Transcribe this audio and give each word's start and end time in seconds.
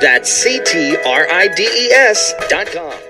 That's 0.00 0.30
C 0.30 0.60
T 0.64 0.96
R 1.06 1.26
I 1.30 1.48
D 1.48 1.62
E 1.62 1.92
S 1.92 2.34
dot 2.50 2.66
com. 2.66 3.05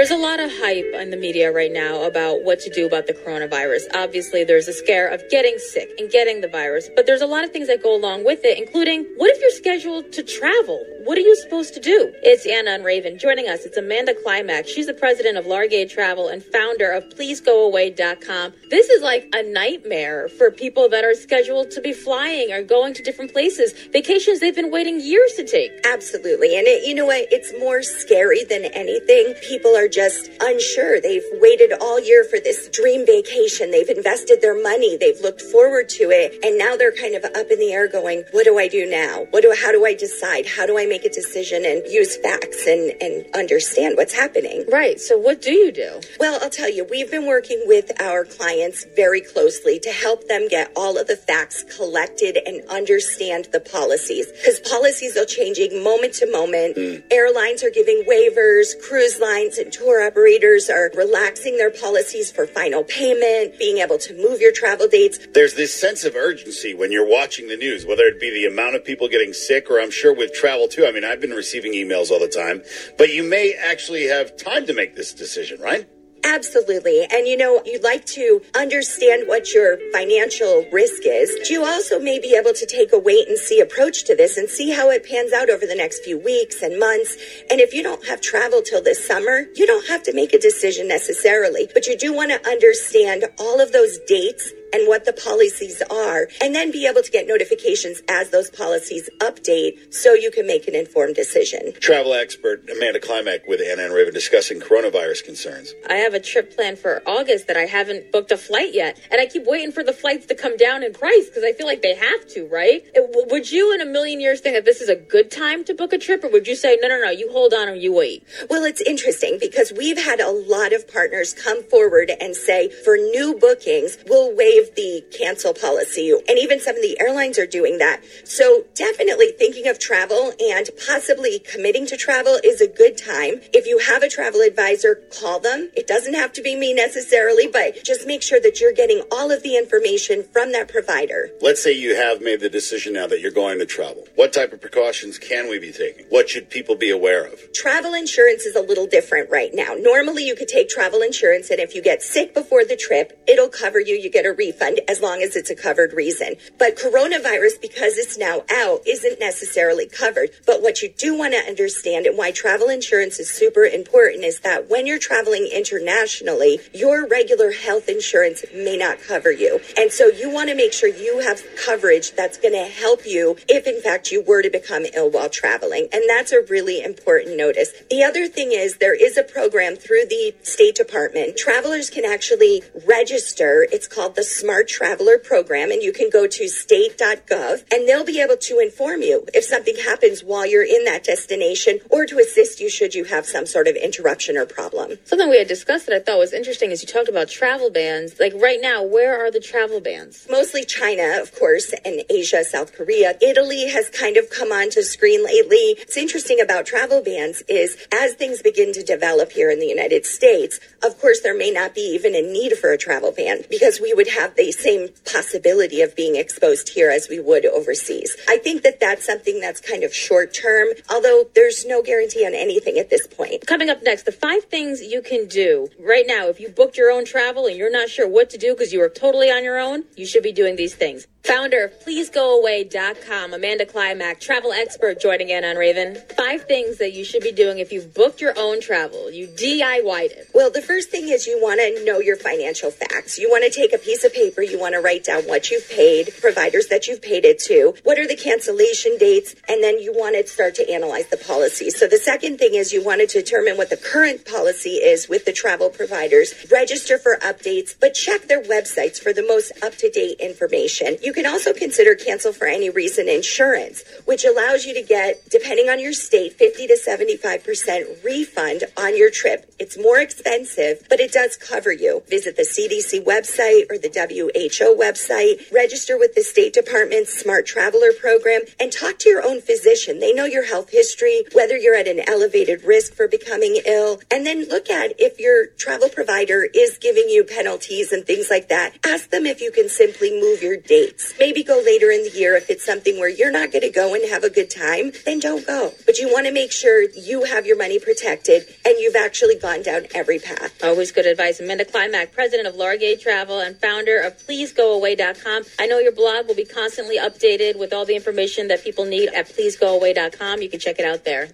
There's 0.00 0.10
a 0.10 0.16
lot 0.16 0.40
of 0.40 0.50
hype 0.50 0.94
in 0.94 1.10
the 1.10 1.18
media 1.18 1.52
right 1.52 1.70
now 1.70 2.04
about 2.04 2.42
what 2.42 2.58
to 2.60 2.70
do 2.70 2.86
about 2.86 3.06
the 3.06 3.12
coronavirus. 3.12 3.82
Obviously, 3.94 4.44
there's 4.44 4.66
a 4.66 4.72
scare 4.72 5.06
of 5.06 5.20
getting 5.28 5.58
sick 5.58 5.90
and 5.98 6.10
getting 6.10 6.40
the 6.40 6.48
virus, 6.48 6.88
but 6.96 7.04
there's 7.04 7.20
a 7.20 7.26
lot 7.26 7.44
of 7.44 7.50
things 7.50 7.66
that 7.66 7.82
go 7.82 7.94
along 7.94 8.24
with 8.24 8.42
it, 8.42 8.56
including 8.56 9.04
what 9.18 9.30
if 9.30 9.42
you're 9.42 9.50
scheduled 9.50 10.10
to 10.12 10.22
travel? 10.22 10.82
What 11.04 11.18
are 11.18 11.20
you 11.20 11.36
supposed 11.36 11.74
to 11.74 11.80
do? 11.80 12.14
It's 12.22 12.46
Anna 12.46 12.70
and 12.70 12.82
Raven 12.82 13.18
joining 13.18 13.50
us. 13.50 13.66
It's 13.66 13.76
Amanda 13.76 14.14
Klimek. 14.14 14.66
She's 14.66 14.86
the 14.86 14.94
president 14.94 15.36
of 15.36 15.44
Largay 15.44 15.90
Travel 15.90 16.28
and 16.28 16.42
founder 16.42 16.90
of 16.92 17.04
PleaseGoAway.com. 17.10 18.54
This 18.70 18.88
is 18.88 19.02
like 19.02 19.28
a 19.34 19.42
nightmare 19.42 20.30
for 20.30 20.50
people 20.50 20.88
that 20.88 21.04
are 21.04 21.14
scheduled 21.14 21.70
to 21.72 21.80
be 21.82 21.92
flying 21.92 22.52
or 22.52 22.62
going 22.62 22.94
to 22.94 23.02
different 23.02 23.34
places, 23.34 23.74
vacations 23.92 24.40
they've 24.40 24.56
been 24.56 24.70
waiting 24.70 24.98
years 24.98 25.34
to 25.34 25.44
take. 25.44 25.72
Absolutely. 25.84 26.56
And 26.56 26.66
it, 26.66 26.86
you 26.86 26.94
know 26.94 27.04
what? 27.04 27.26
It's 27.30 27.52
more 27.58 27.82
scary 27.82 28.44
than 28.44 28.64
anything. 28.64 29.34
People 29.46 29.76
are 29.76 29.89
just 29.90 30.30
unsure. 30.40 31.00
They've 31.00 31.24
waited 31.34 31.72
all 31.80 32.00
year 32.00 32.24
for 32.24 32.38
this 32.38 32.68
dream 32.68 33.06
vacation. 33.06 33.70
They've 33.70 33.88
invested 33.88 34.40
their 34.40 34.60
money. 34.60 34.96
They've 34.96 35.20
looked 35.20 35.42
forward 35.42 35.88
to 35.90 36.10
it. 36.10 36.38
And 36.44 36.58
now 36.58 36.76
they're 36.76 36.94
kind 36.94 37.14
of 37.14 37.24
up 37.24 37.50
in 37.50 37.58
the 37.58 37.72
air 37.72 37.88
going, 37.88 38.24
what 38.32 38.44
do 38.44 38.58
I 38.58 38.68
do 38.68 38.88
now? 38.88 39.26
What 39.30 39.42
do, 39.42 39.54
how 39.56 39.72
do 39.72 39.84
I 39.84 39.94
decide? 39.94 40.46
How 40.46 40.66
do 40.66 40.78
I 40.78 40.86
make 40.86 41.04
a 41.04 41.10
decision 41.10 41.64
and 41.64 41.86
use 41.86 42.16
facts 42.16 42.66
and, 42.66 42.92
and 43.00 43.26
understand 43.34 43.96
what's 43.96 44.14
happening? 44.14 44.64
Right. 44.70 45.00
So 45.00 45.18
what 45.18 45.42
do 45.42 45.52
you 45.52 45.72
do? 45.72 46.00
Well, 46.18 46.38
I'll 46.42 46.50
tell 46.50 46.70
you, 46.70 46.84
we've 46.84 47.10
been 47.10 47.26
working 47.26 47.62
with 47.66 48.00
our 48.00 48.24
clients 48.24 48.86
very 48.96 49.20
closely 49.20 49.78
to 49.80 49.90
help 49.90 50.28
them 50.28 50.48
get 50.48 50.72
all 50.76 50.98
of 50.98 51.06
the 51.06 51.16
facts 51.16 51.64
collected 51.76 52.38
and 52.46 52.62
understand 52.68 53.48
the 53.52 53.60
policies 53.60 54.30
because 54.32 54.60
policies 54.60 55.16
are 55.16 55.24
changing 55.24 55.82
moment 55.82 56.14
to 56.14 56.30
moment. 56.30 56.76
Mm. 56.76 57.02
Airlines 57.10 57.62
are 57.62 57.70
giving 57.70 58.04
waivers, 58.08 58.72
cruise 58.86 59.18
lines 59.20 59.58
and 59.58 59.69
tour 59.70 60.06
operators 60.06 60.68
are 60.68 60.90
relaxing 60.94 61.56
their 61.56 61.70
policies 61.70 62.30
for 62.30 62.46
final 62.46 62.84
payment, 62.84 63.58
being 63.58 63.78
able 63.78 63.98
to 63.98 64.14
move 64.14 64.40
your 64.40 64.52
travel 64.52 64.88
dates. 64.88 65.18
There's 65.32 65.54
this 65.54 65.72
sense 65.72 66.04
of 66.04 66.16
urgency 66.16 66.74
when 66.74 66.92
you're 66.92 67.08
watching 67.08 67.48
the 67.48 67.56
news, 67.56 67.86
whether 67.86 68.04
it 68.04 68.20
be 68.20 68.30
the 68.30 68.46
amount 68.46 68.76
of 68.76 68.84
people 68.84 69.08
getting 69.08 69.32
sick 69.32 69.70
or 69.70 69.80
I'm 69.80 69.90
sure 69.90 70.14
with 70.14 70.32
travel 70.32 70.68
too. 70.68 70.86
I 70.86 70.92
mean, 70.92 71.04
I've 71.04 71.20
been 71.20 71.30
receiving 71.30 71.72
emails 71.72 72.10
all 72.10 72.20
the 72.20 72.28
time, 72.28 72.62
but 72.98 73.10
you 73.10 73.22
may 73.22 73.54
actually 73.54 74.04
have 74.06 74.36
time 74.36 74.66
to 74.66 74.74
make 74.74 74.96
this 74.96 75.14
decision, 75.14 75.60
right? 75.60 75.88
Absolutely. 76.24 77.06
And 77.10 77.26
you 77.26 77.36
know, 77.36 77.62
you'd 77.64 77.82
like 77.82 78.04
to 78.06 78.42
understand 78.54 79.26
what 79.26 79.54
your 79.54 79.78
financial 79.92 80.66
risk 80.70 81.02
is. 81.04 81.50
You 81.50 81.64
also 81.64 81.98
may 81.98 82.18
be 82.18 82.34
able 82.34 82.52
to 82.52 82.66
take 82.66 82.92
a 82.92 82.98
wait 82.98 83.28
and 83.28 83.38
see 83.38 83.60
approach 83.60 84.04
to 84.04 84.14
this 84.14 84.36
and 84.36 84.48
see 84.48 84.70
how 84.70 84.90
it 84.90 85.06
pans 85.08 85.32
out 85.32 85.50
over 85.50 85.66
the 85.66 85.74
next 85.74 86.04
few 86.04 86.18
weeks 86.18 86.62
and 86.62 86.78
months. 86.78 87.16
And 87.50 87.60
if 87.60 87.74
you 87.74 87.82
don't 87.82 88.06
have 88.06 88.20
travel 88.20 88.62
till 88.62 88.82
this 88.82 89.06
summer, 89.06 89.46
you 89.54 89.66
don't 89.66 89.86
have 89.88 90.02
to 90.04 90.14
make 90.14 90.32
a 90.32 90.38
decision 90.38 90.88
necessarily, 90.88 91.68
but 91.72 91.86
you 91.86 91.96
do 91.96 92.12
want 92.12 92.30
to 92.30 92.48
understand 92.48 93.24
all 93.38 93.60
of 93.60 93.72
those 93.72 93.98
dates 94.06 94.52
and 94.72 94.86
what 94.88 95.04
the 95.04 95.12
policies 95.12 95.82
are, 95.90 96.28
and 96.40 96.54
then 96.54 96.70
be 96.70 96.86
able 96.86 97.02
to 97.02 97.10
get 97.10 97.26
notifications 97.26 98.02
as 98.08 98.30
those 98.30 98.50
policies 98.50 99.08
update 99.18 99.92
so 99.92 100.14
you 100.14 100.30
can 100.30 100.46
make 100.46 100.66
an 100.68 100.74
informed 100.74 101.14
decision. 101.14 101.72
Travel 101.80 102.14
expert 102.14 102.68
Amanda 102.70 103.00
Klimek 103.00 103.46
with 103.48 103.60
Anna 103.60 103.84
and 103.84 103.94
Raven 103.94 104.14
discussing 104.14 104.60
coronavirus 104.60 105.24
concerns. 105.24 105.74
I 105.88 105.94
have 105.96 106.14
a 106.14 106.20
trip 106.20 106.54
planned 106.54 106.78
for 106.78 107.02
August 107.06 107.46
that 107.48 107.56
I 107.56 107.66
haven't 107.66 108.12
booked 108.12 108.32
a 108.32 108.36
flight 108.36 108.74
yet, 108.74 108.98
and 109.10 109.20
I 109.20 109.26
keep 109.26 109.44
waiting 109.46 109.72
for 109.72 109.82
the 109.82 109.92
flights 109.92 110.26
to 110.26 110.34
come 110.34 110.56
down 110.56 110.82
in 110.82 110.92
price 110.92 111.26
because 111.28 111.44
I 111.44 111.52
feel 111.52 111.66
like 111.66 111.82
they 111.82 111.94
have 111.94 112.28
to, 112.34 112.46
right? 112.46 112.84
It- 112.94 113.06
w- 113.12 113.26
would 113.30 113.50
you, 113.50 113.72
in 113.74 113.80
a 113.80 113.86
million 113.86 114.20
years, 114.20 114.40
think 114.40 114.54
that 114.56 114.64
this 114.64 114.80
is 114.80 114.88
a 114.88 114.96
good 114.96 115.30
time 115.30 115.64
to 115.64 115.74
book 115.74 115.92
a 115.92 115.98
trip, 115.98 116.22
or 116.24 116.28
would 116.28 116.46
you 116.46 116.54
say, 116.56 116.78
no, 116.80 116.88
no, 116.88 117.00
no, 117.00 117.10
you 117.10 117.30
hold 117.32 117.52
on 117.54 117.68
and 117.68 117.80
you 117.82 117.92
wait? 117.92 118.22
Well, 118.48 118.64
it's 118.64 118.80
interesting 118.82 119.38
because 119.40 119.72
we've 119.72 119.98
had 120.02 120.20
a 120.20 120.30
lot 120.30 120.72
of 120.72 120.86
partners 120.92 121.32
come 121.34 121.62
forward 121.64 122.10
and 122.20 122.34
say 122.36 122.68
for 122.84 122.96
new 122.96 123.34
bookings, 123.34 123.98
we'll 124.08 124.34
waive 124.34 124.59
the 124.74 125.04
cancel 125.16 125.54
policy. 125.54 126.10
And 126.28 126.38
even 126.38 126.60
some 126.60 126.76
of 126.76 126.82
the 126.82 127.00
airlines 127.00 127.38
are 127.38 127.46
doing 127.46 127.78
that. 127.78 128.02
So 128.24 128.64
definitely 128.74 129.32
thinking 129.38 129.68
of 129.68 129.78
travel 129.78 130.32
and 130.40 130.68
possibly 130.86 131.38
committing 131.38 131.86
to 131.86 131.96
travel 131.96 132.38
is 132.44 132.60
a 132.60 132.68
good 132.68 132.96
time. 132.96 133.40
If 133.52 133.66
you 133.66 133.78
have 133.78 134.02
a 134.02 134.08
travel 134.08 134.40
advisor, 134.40 135.02
call 135.20 135.40
them. 135.40 135.70
It 135.76 135.86
doesn't 135.86 136.14
have 136.14 136.32
to 136.34 136.42
be 136.42 136.56
me 136.56 136.74
necessarily, 136.74 137.46
but 137.46 137.82
just 137.84 138.06
make 138.06 138.22
sure 138.22 138.40
that 138.40 138.60
you're 138.60 138.72
getting 138.72 139.02
all 139.10 139.30
of 139.30 139.42
the 139.42 139.56
information 139.56 140.24
from 140.32 140.52
that 140.52 140.68
provider. 140.68 141.30
Let's 141.40 141.62
say 141.62 141.72
you 141.72 141.96
have 141.96 142.20
made 142.20 142.40
the 142.40 142.48
decision 142.48 142.92
now 142.92 143.06
that 143.06 143.20
you're 143.20 143.30
going 143.30 143.58
to 143.58 143.66
travel. 143.66 144.04
What 144.14 144.32
type 144.32 144.52
of 144.52 144.60
precautions 144.60 145.18
can 145.18 145.48
we 145.48 145.58
be 145.58 145.72
taking? 145.72 146.06
What 146.08 146.28
should 146.28 146.50
people 146.50 146.76
be 146.76 146.90
aware 146.90 147.24
of? 147.24 147.52
Travel 147.52 147.94
insurance 147.94 148.44
is 148.44 148.56
a 148.56 148.60
little 148.62 148.86
different 148.86 149.30
right 149.30 149.50
now. 149.52 149.74
Normally, 149.78 150.24
you 150.24 150.34
could 150.34 150.48
take 150.48 150.68
travel 150.68 151.00
insurance, 151.00 151.50
and 151.50 151.60
if 151.60 151.74
you 151.74 151.82
get 151.82 152.02
sick 152.02 152.34
before 152.34 152.64
the 152.64 152.76
trip, 152.76 153.22
it'll 153.26 153.48
cover 153.48 153.80
you. 153.80 153.94
You 153.94 154.10
get 154.10 154.26
a 154.26 154.32
refund 154.32 154.49
as 154.88 155.00
long 155.00 155.22
as 155.22 155.36
it's 155.36 155.50
a 155.50 155.54
covered 155.54 155.92
reason. 155.92 156.34
But 156.58 156.76
coronavirus, 156.76 157.60
because 157.60 157.98
it's 157.98 158.18
now 158.18 158.44
out, 158.50 158.82
isn't 158.86 159.20
necessarily 159.20 159.86
covered. 159.86 160.30
But 160.46 160.62
what 160.62 160.82
you 160.82 160.90
do 160.96 161.16
want 161.16 161.34
to 161.34 161.40
understand 161.40 162.06
and 162.06 162.16
why 162.16 162.30
travel 162.30 162.68
insurance 162.68 163.18
is 163.18 163.30
super 163.30 163.64
important 163.64 164.24
is 164.24 164.40
that 164.40 164.68
when 164.68 164.86
you're 164.86 164.98
traveling 164.98 165.48
internationally, 165.52 166.60
your 166.72 167.06
regular 167.06 167.52
health 167.52 167.88
insurance 167.88 168.44
may 168.54 168.76
not 168.76 169.00
cover 169.00 169.30
you. 169.30 169.60
And 169.76 169.90
so 169.92 170.06
you 170.06 170.30
want 170.30 170.48
to 170.50 170.54
make 170.54 170.72
sure 170.72 170.88
you 170.88 171.20
have 171.20 171.42
coverage 171.64 172.12
that's 172.12 172.38
going 172.38 172.54
to 172.54 172.70
help 172.70 173.06
you 173.06 173.36
if, 173.48 173.66
in 173.66 173.80
fact, 173.80 174.10
you 174.12 174.22
were 174.22 174.42
to 174.42 174.50
become 174.50 174.84
ill 174.94 175.10
while 175.10 175.28
traveling. 175.28 175.88
And 175.92 176.02
that's 176.08 176.32
a 176.32 176.42
really 176.48 176.82
important 176.82 177.36
notice. 177.36 177.72
The 177.90 178.02
other 178.02 178.26
thing 178.26 178.52
is 178.52 178.76
there 178.76 178.94
is 178.94 179.16
a 179.16 179.22
program 179.22 179.76
through 179.76 180.06
the 180.08 180.34
State 180.42 180.74
Department. 180.74 181.36
Travelers 181.36 181.90
can 181.90 182.04
actually 182.04 182.62
register. 182.86 183.66
It's 183.72 183.88
called 183.88 184.16
the 184.16 184.24
Smart 184.40 184.68
Traveler 184.68 185.18
Program, 185.18 185.70
and 185.70 185.82
you 185.82 185.92
can 185.92 186.08
go 186.08 186.26
to 186.26 186.48
state.gov 186.48 187.64
and 187.70 187.86
they'll 187.86 188.06
be 188.06 188.22
able 188.22 188.38
to 188.38 188.58
inform 188.58 189.02
you 189.02 189.26
if 189.34 189.44
something 189.44 189.76
happens 189.76 190.24
while 190.24 190.46
you're 190.46 190.64
in 190.64 190.84
that 190.84 191.04
destination 191.04 191.78
or 191.90 192.06
to 192.06 192.18
assist 192.18 192.58
you 192.58 192.70
should 192.70 192.94
you 192.94 193.04
have 193.04 193.26
some 193.26 193.44
sort 193.44 193.68
of 193.68 193.76
interruption 193.76 194.38
or 194.38 194.46
problem. 194.46 194.98
Something 195.04 195.28
we 195.28 195.36
had 195.36 195.46
discussed 195.46 195.84
that 195.86 195.94
I 195.94 195.98
thought 195.98 196.18
was 196.18 196.32
interesting 196.32 196.70
is 196.70 196.80
you 196.80 196.88
talked 196.88 197.10
about 197.10 197.28
travel 197.28 197.70
bans. 197.70 198.18
Like 198.18 198.32
right 198.34 198.58
now, 198.62 198.82
where 198.82 199.14
are 199.22 199.30
the 199.30 199.40
travel 199.40 199.78
bans? 199.78 200.26
Mostly 200.30 200.64
China, 200.64 201.20
of 201.20 201.38
course, 201.38 201.74
and 201.84 202.02
Asia, 202.08 202.42
South 202.42 202.72
Korea. 202.72 203.18
Italy 203.20 203.68
has 203.68 203.90
kind 203.90 204.16
of 204.16 204.30
come 204.30 204.52
onto 204.52 204.80
screen 204.80 205.22
lately. 205.22 205.74
What's 205.76 205.98
interesting 205.98 206.40
about 206.40 206.64
travel 206.64 207.02
bans 207.02 207.42
is 207.46 207.76
as 207.92 208.14
things 208.14 208.40
begin 208.40 208.72
to 208.72 208.82
develop 208.82 209.32
here 209.32 209.50
in 209.50 209.60
the 209.60 209.66
United 209.66 210.06
States, 210.06 210.60
of 210.82 210.98
course, 210.98 211.20
there 211.20 211.36
may 211.36 211.50
not 211.50 211.74
be 211.74 211.82
even 211.82 212.14
a 212.14 212.22
need 212.22 212.56
for 212.56 212.72
a 212.72 212.78
travel 212.78 213.12
ban 213.12 213.42
because 213.50 213.80
we 213.82 213.92
would 213.92 214.08
have 214.08 214.29
the 214.36 214.52
same 214.52 214.88
possibility 215.10 215.80
of 215.80 215.96
being 215.96 216.16
exposed 216.16 216.70
here 216.70 216.90
as 216.90 217.08
we 217.08 217.20
would 217.20 217.46
overseas. 217.46 218.16
I 218.28 218.38
think 218.38 218.62
that 218.62 218.80
that's 218.80 219.04
something 219.04 219.40
that's 219.40 219.60
kind 219.60 219.82
of 219.82 219.94
short 219.94 220.34
term, 220.34 220.68
although 220.88 221.28
there's 221.34 221.64
no 221.66 221.82
guarantee 221.82 222.26
on 222.26 222.34
anything 222.34 222.78
at 222.78 222.90
this 222.90 223.06
point. 223.06 223.46
Coming 223.46 223.70
up 223.70 223.82
next, 223.82 224.04
the 224.04 224.12
five 224.12 224.44
things 224.44 224.82
you 224.82 225.02
can 225.02 225.26
do 225.26 225.68
right 225.78 226.04
now. 226.06 226.28
If 226.28 226.40
you 226.40 226.48
booked 226.48 226.76
your 226.76 226.90
own 226.90 227.04
travel 227.04 227.46
and 227.46 227.56
you're 227.56 227.70
not 227.70 227.88
sure 227.88 228.08
what 228.08 228.30
to 228.30 228.38
do 228.38 228.54
because 228.54 228.72
you 228.72 228.82
are 228.82 228.88
totally 228.88 229.30
on 229.30 229.44
your 229.44 229.58
own, 229.58 229.84
you 229.96 230.06
should 230.06 230.22
be 230.22 230.32
doing 230.32 230.56
these 230.56 230.74
things. 230.74 231.06
Founder 231.24 231.64
of 231.64 231.72
PleaseGoAway.com, 231.84 233.34
Amanda 233.34 233.66
Klimek, 233.66 234.20
travel 234.20 234.52
expert 234.52 235.00
joining 235.00 235.30
Anna 235.30 235.48
on 235.48 235.56
Raven. 235.56 235.96
Five 236.16 236.44
things 236.44 236.78
that 236.78 236.94
you 236.94 237.04
should 237.04 237.22
be 237.22 237.30
doing 237.30 237.58
if 237.58 237.72
you've 237.72 237.92
booked 237.94 238.22
your 238.22 238.32
own 238.38 238.60
travel. 238.60 239.10
You 239.10 239.26
DIY'd 239.26 240.12
it. 240.12 240.30
Well, 240.34 240.50
the 240.50 240.62
first 240.62 240.90
thing 240.90 241.08
is 241.08 241.26
you 241.26 241.38
want 241.40 241.60
to 241.60 241.84
know 241.84 242.00
your 242.00 242.16
financial 242.16 242.70
facts. 242.70 243.18
You 243.18 243.28
want 243.28 243.44
to 243.44 243.50
take 243.50 243.74
a 243.74 243.78
piece 243.78 244.02
of 244.02 244.14
paper, 244.14 244.40
you 244.42 244.58
want 244.58 244.74
to 244.74 244.80
write 244.80 245.04
down 245.04 245.24
what 245.24 245.50
you've 245.50 245.68
paid, 245.68 246.10
providers 246.20 246.68
that 246.68 246.88
you've 246.88 247.02
paid 247.02 247.26
it 247.26 247.38
to, 247.40 247.74
what 247.84 247.98
are 247.98 248.08
the 248.08 248.16
cancellation 248.16 248.96
dates, 248.98 249.34
and 249.46 249.62
then 249.62 249.78
you 249.78 249.92
want 249.92 250.16
to 250.16 250.26
start 250.26 250.54
to 250.54 250.68
analyze 250.70 251.08
the 251.08 251.18
policy. 251.18 251.68
So 251.68 251.86
the 251.86 251.98
second 251.98 252.38
thing 252.38 252.54
is 252.54 252.72
you 252.72 252.82
want 252.82 253.02
to 253.02 253.06
determine 253.06 253.58
what 253.58 253.68
the 253.68 253.76
current 253.76 254.24
policy 254.24 254.76
is 254.76 255.08
with 255.08 255.26
the 255.26 255.32
travel 255.32 255.68
providers, 255.68 256.34
register 256.50 256.98
for 256.98 257.18
updates, 257.18 257.74
but 257.78 257.92
check 257.92 258.22
their 258.22 258.42
websites 258.42 258.98
for 259.00 259.12
the 259.12 259.22
most 259.22 259.52
up-to-date 259.62 260.18
information. 260.18 260.96
You 261.02 261.09
can 261.12 261.26
also 261.26 261.52
consider 261.52 261.94
cancel 261.94 262.32
for 262.32 262.46
any 262.46 262.70
reason 262.70 263.08
insurance, 263.08 263.84
which 264.04 264.24
allows 264.24 264.64
you 264.64 264.74
to 264.74 264.82
get, 264.82 265.28
depending 265.30 265.68
on 265.68 265.80
your 265.80 265.92
state, 265.92 266.34
50 266.34 266.66
to 266.66 266.76
75% 266.76 268.04
refund 268.04 268.64
on 268.76 268.96
your 268.96 269.10
trip. 269.10 269.52
It's 269.58 269.78
more 269.78 269.98
expensive, 269.98 270.86
but 270.88 271.00
it 271.00 271.12
does 271.12 271.36
cover 271.36 271.72
you. 271.72 272.02
Visit 272.08 272.36
the 272.36 272.42
CDC 272.42 273.04
website 273.04 273.70
or 273.70 273.78
the 273.78 273.90
WHO 273.90 274.76
website, 274.76 275.50
register 275.52 275.98
with 275.98 276.14
the 276.14 276.22
State 276.22 276.52
Department's 276.52 277.12
Smart 277.12 277.46
Traveler 277.46 277.92
program, 277.92 278.42
and 278.58 278.72
talk 278.72 278.98
to 279.00 279.08
your 279.08 279.24
own 279.24 279.40
physician. 279.40 279.98
They 280.00 280.12
know 280.12 280.24
your 280.24 280.46
health 280.46 280.70
history, 280.70 281.24
whether 281.32 281.56
you're 281.56 281.74
at 281.74 281.88
an 281.88 282.00
elevated 282.08 282.64
risk 282.64 282.94
for 282.94 283.08
becoming 283.08 283.60
ill, 283.66 284.00
and 284.10 284.26
then 284.26 284.48
look 284.48 284.70
at 284.70 284.92
if 284.98 285.18
your 285.18 285.46
travel 285.58 285.88
provider 285.88 286.46
is 286.54 286.78
giving 286.78 287.08
you 287.08 287.24
penalties 287.24 287.92
and 287.92 288.06
things 288.06 288.28
like 288.30 288.48
that. 288.48 288.76
Ask 288.84 289.10
them 289.10 289.26
if 289.26 289.40
you 289.40 289.50
can 289.50 289.68
simply 289.68 290.10
move 290.20 290.42
your 290.42 290.56
dates. 290.56 290.99
Dates. 291.00 291.18
Maybe 291.18 291.42
go 291.42 291.62
later 291.64 291.90
in 291.90 292.04
the 292.04 292.10
year 292.10 292.36
if 292.36 292.50
it's 292.50 292.64
something 292.64 292.98
where 292.98 293.08
you're 293.08 293.30
not 293.30 293.52
going 293.52 293.62
to 293.62 293.70
go 293.70 293.94
and 293.94 294.08
have 294.10 294.24
a 294.24 294.30
good 294.30 294.50
time, 294.50 294.92
then 295.04 295.18
don't 295.20 295.46
go. 295.46 295.72
But 295.86 295.98
you 295.98 296.08
want 296.12 296.26
to 296.26 296.32
make 296.32 296.52
sure 296.52 296.82
you 296.90 297.24
have 297.24 297.46
your 297.46 297.56
money 297.56 297.78
protected 297.78 298.46
and 298.64 298.78
you've 298.78 298.96
actually 298.96 299.36
gone 299.36 299.62
down 299.62 299.86
every 299.94 300.18
path. 300.18 300.62
Always 300.62 300.92
good 300.92 301.06
advice. 301.06 301.40
Amanda 301.40 301.64
Klimek, 301.64 302.12
president 302.12 302.48
of 302.48 302.54
Largay 302.54 303.00
Travel 303.00 303.40
and 303.40 303.56
founder 303.56 304.00
of 304.00 304.16
PleaseGoAway.com. 304.26 305.42
I 305.58 305.66
know 305.66 305.78
your 305.78 305.92
blog 305.92 306.26
will 306.26 306.34
be 306.34 306.44
constantly 306.44 306.98
updated 306.98 307.58
with 307.58 307.72
all 307.72 307.84
the 307.84 307.96
information 307.96 308.48
that 308.48 308.62
people 308.62 308.84
need 308.84 309.08
at 309.10 309.28
PleaseGoAway.com. 309.28 310.42
You 310.42 310.48
can 310.48 310.60
check 310.60 310.78
it 310.78 310.84
out 310.84 311.04
there. 311.04 311.30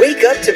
Wake 0.00 0.24
up 0.24 0.42
to 0.42 0.52